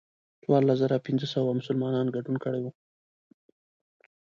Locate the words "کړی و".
2.43-2.65